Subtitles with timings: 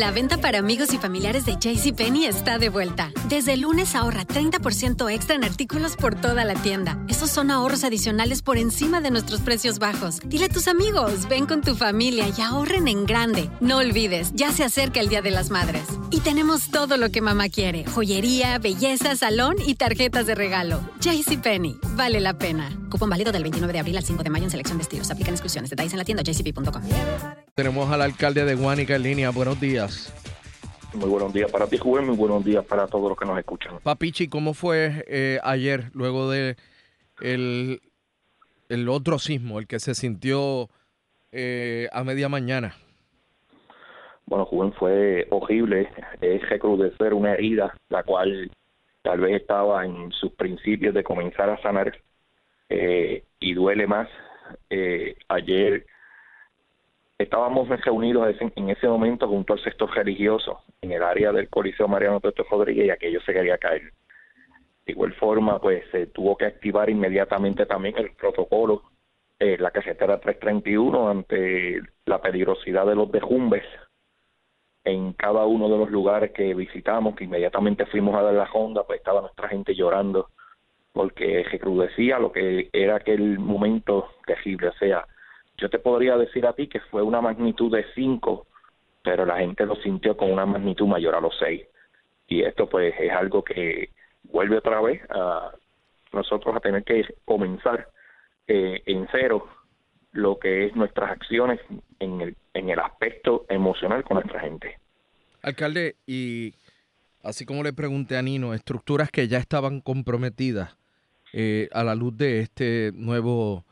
[0.00, 3.12] La venta para amigos y familiares de JCPenney está de vuelta.
[3.28, 6.96] Desde lunes ahorra 30% extra en artículos por toda la tienda.
[7.06, 10.20] Esos son ahorros adicionales por encima de nuestros precios bajos.
[10.24, 13.50] Dile a tus amigos, ven con tu familia y ahorren en grande.
[13.60, 15.84] No olvides, ya se acerca el Día de las Madres.
[16.10, 20.80] Y tenemos todo lo que mamá quiere: joyería, belleza, salón y tarjetas de regalo.
[21.00, 22.70] JCPenney, vale la pena.
[22.90, 25.10] Cupón válido del 29 de abril al 5 de mayo en selección de estilos.
[25.10, 25.70] Aplican exclusiones.
[25.70, 26.82] Detalles en la tienda jcp.com.
[27.54, 29.30] Tenemos al alcalde de Guánica en línea.
[29.30, 30.12] Buenos días.
[30.92, 32.06] Muy buenos días para ti, Juven.
[32.06, 33.78] Muy buenos días para todos los que nos escuchan.
[33.82, 36.56] Papichi, ¿cómo fue eh, ayer, luego de
[37.20, 37.80] el,
[38.68, 40.68] el, otro sismo, el que se sintió
[41.30, 42.74] eh, a media mañana?
[44.26, 45.88] Bueno, Juven, fue horrible.
[46.20, 48.50] Es recrudecer una herida, la cual
[49.02, 52.00] tal vez estaba en sus principios de comenzar a sanar
[52.70, 54.08] eh, y duele más.
[55.28, 55.86] ayer
[57.18, 62.20] estábamos reunidos en ese momento junto al sector religioso en el área del Coliseo Mariano
[62.20, 63.92] Petro Rodríguez y aquello se quería caer.
[64.86, 68.82] De igual forma, pues se tuvo que activar inmediatamente también el protocolo
[69.42, 73.64] eh, la carretera 331 ante la peligrosidad de los dejumbes
[74.84, 78.84] en cada uno de los lugares que visitamos, que inmediatamente fuimos a dar la honda,
[78.84, 80.28] pues estaba nuestra gente llorando
[80.92, 85.06] porque recrudecía lo que era aquel momento terrible, o sea,
[85.56, 88.46] yo te podría decir a ti que fue una magnitud de 5,
[89.02, 91.62] pero la gente lo sintió con una magnitud mayor a los 6.
[92.28, 93.90] Y esto pues es algo que
[94.24, 95.52] vuelve otra vez a
[96.12, 97.88] nosotros a tener que comenzar
[98.46, 99.46] eh, en cero
[100.12, 101.60] lo que es nuestras acciones
[101.98, 104.78] en el, en el aspecto emocional con nuestra gente.
[105.42, 106.54] Alcalde, y
[107.22, 110.79] así como le pregunté a Nino, estructuras que ya estaban comprometidas
[111.32, 113.64] eh, a la luz de este nuevo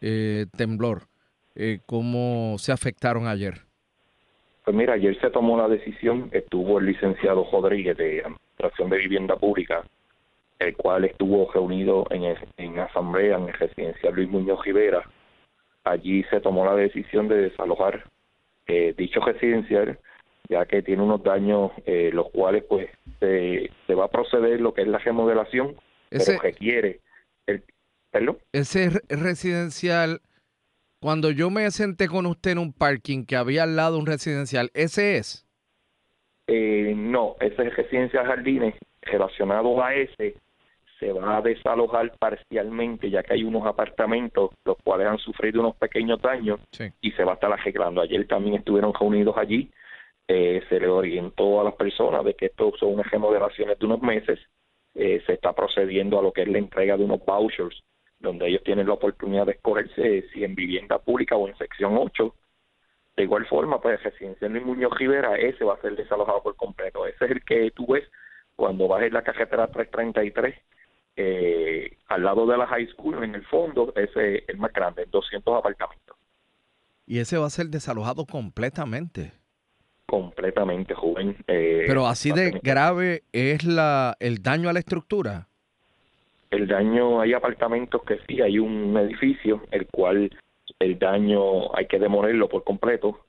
[0.00, 1.02] eh, temblor,
[1.54, 3.54] eh, cómo se afectaron ayer.
[4.64, 9.36] Pues mira, ayer se tomó la decisión, estuvo el licenciado Rodríguez de Administración de Vivienda
[9.36, 9.84] Pública,
[10.58, 15.08] el cual estuvo reunido en, en asamblea en el residencial Luis Muñoz Rivera.
[15.84, 18.04] Allí se tomó la decisión de desalojar
[18.66, 19.98] eh, dicho residencial,
[20.48, 22.88] ya que tiene unos daños, eh, los cuales pues
[23.20, 25.76] se, se, va a proceder lo que es la remodelación,
[26.10, 27.00] ese, pero requiere
[27.46, 27.62] el...
[28.10, 28.38] ¿perdón?
[28.52, 30.20] Ese residencial
[31.00, 34.70] cuando yo me senté con usted en un parking que había al lado un residencial,
[34.74, 35.46] ¿ese es?
[36.46, 38.74] Eh, no, ese es residencial Jardines.
[39.02, 40.34] Relacionado a ese,
[40.98, 45.76] se va a desalojar parcialmente, ya que hay unos apartamentos los cuales han sufrido unos
[45.76, 46.58] pequeños daños
[47.00, 48.00] y se va a estar arreglando.
[48.00, 49.70] Ayer también estuvieron reunidos allí.
[50.28, 54.02] Eh, se le orientó a las personas de que esto son unas remodelaciones de unos
[54.02, 54.40] meses.
[54.98, 57.84] Eh, se está procediendo a lo que es la entrega de unos vouchers
[58.18, 62.34] donde ellos tienen la oportunidad de escogerse si en vivienda pública o en sección 8.
[63.16, 67.06] De igual forma, pues residencial Luis Muñoz Rivera, ese va a ser desalojado por completo.
[67.06, 68.04] Ese es el que tú ves
[68.54, 70.54] cuando vas en la carretera 333,
[71.16, 75.06] eh, al lado de la high school, en el fondo, ese es el más grande,
[75.06, 76.16] 200 apartamentos.
[77.06, 79.32] Y ese va a ser desalojado completamente.
[80.06, 81.36] Completamente, joven.
[81.48, 85.48] Eh, Pero así de grave es la el daño a la estructura
[86.50, 90.30] el daño, hay apartamentos que sí, hay un edificio, el cual
[90.78, 93.26] el daño hay que demolerlo por completo.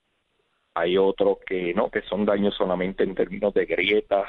[0.74, 4.28] Hay otros que no, que son daños solamente en términos de grietas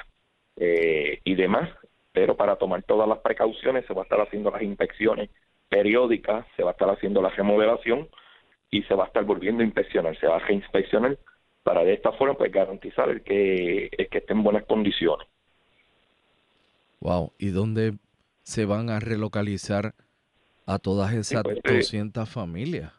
[0.57, 1.69] eh, y demás.
[2.13, 5.31] Pero para tomar todas las precauciones se va a estar haciendo las inspecciones
[5.69, 8.09] periódicas, se va a estar haciendo la remodelación
[8.71, 11.19] y se va a estar volviendo a inspeccionar, se va a reinspeccionar
[11.63, 15.27] para de esta forma pues garantizar el que, el que esté en buenas condiciones.
[17.01, 17.95] Wow, ¿y dónde
[18.43, 19.95] se van a relocalizar
[20.67, 22.93] a todas esas 200 pues, familias?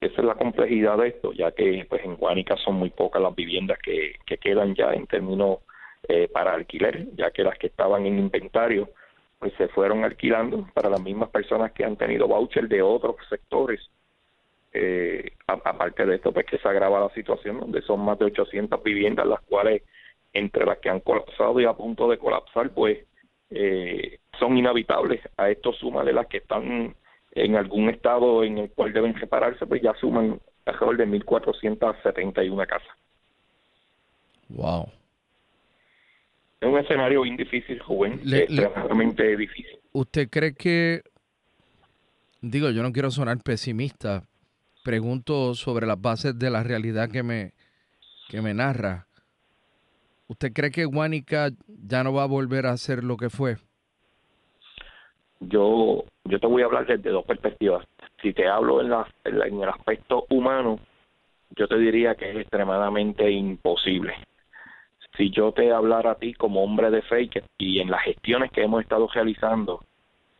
[0.00, 3.34] Esa es la complejidad de esto, ya que pues en Guánica son muy pocas las
[3.34, 5.60] viviendas que, que quedan ya en términos
[6.08, 8.90] eh, para alquiler, ya que las que estaban en inventario
[9.38, 13.80] pues se fueron alquilando para las mismas personas que han tenido voucher de otros sectores.
[14.78, 18.82] Eh, aparte de esto, pues que se agrava la situación, donde son más de 800
[18.82, 19.82] viviendas, las cuales
[20.34, 22.98] entre las que han colapsado y a punto de colapsar, pues
[23.48, 25.22] eh, son inhabitables.
[25.38, 26.94] A esto suma de las que están
[27.32, 32.88] en algún estado en el cual deben repararse, pues ya suman alrededor de 1.471 casas.
[34.50, 34.90] Wow.
[36.60, 39.78] Es un escenario bien difícil, joven, extremadamente difícil.
[39.92, 41.02] ¿Usted cree que,
[42.42, 44.22] digo, yo no quiero sonar pesimista,
[44.86, 47.54] pregunto sobre las bases de la realidad que me,
[48.28, 49.08] que me narra.
[50.28, 53.56] ¿Usted cree que Guánica ya no va a volver a ser lo que fue?
[55.40, 57.84] Yo, yo te voy a hablar desde dos perspectivas.
[58.22, 60.78] Si te hablo en, la, en, el aspecto humano,
[61.56, 64.14] yo te diría que es extremadamente imposible.
[65.16, 67.28] Si yo te hablara a ti como hombre de fe
[67.58, 69.82] y en las gestiones que hemos estado realizando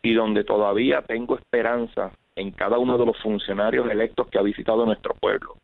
[0.02, 4.84] y donde todavía tengo esperanza en cada uno de los funcionarios electos que ha visitado
[4.84, 5.56] nuestro pueblo,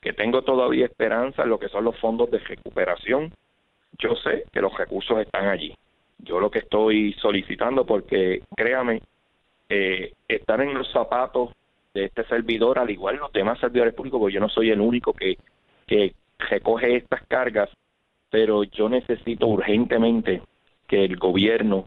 [0.00, 3.32] que tengo todavía esperanza en lo que son los fondos de recuperación,
[3.98, 5.74] yo sé que los recursos están allí.
[6.18, 9.02] Yo lo que estoy solicitando, porque créame,
[9.68, 11.50] eh, estar en los zapatos
[11.94, 14.80] de este servidor, al igual que los demás servidores públicos, porque yo no soy el
[14.80, 15.38] único que,
[15.86, 17.70] que recoge estas cargas,
[18.30, 20.42] pero yo necesito urgentemente
[20.86, 21.86] que el gobierno